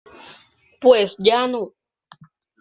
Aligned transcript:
pues 0.81 1.15
ya 1.19 1.45
no. 1.45 1.61